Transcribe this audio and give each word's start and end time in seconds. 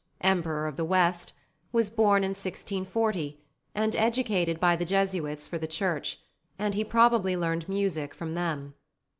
Emperor 0.21 0.65
of 0.65 0.77
the 0.77 0.83
West, 0.83 1.31
was 1.71 1.91
born 1.91 2.23
in 2.23 2.29
1640, 2.31 3.39
and 3.75 3.95
educated 3.95 4.59
by 4.59 4.75
the 4.75 4.83
Jesuits 4.83 5.45
for 5.45 5.59
the 5.59 5.67
Church, 5.67 6.19
and 6.57 6.73
he 6.73 6.83
probably 6.83 7.37
learned 7.37 7.69
music 7.69 8.15
from 8.15 8.33
them. 8.33 8.73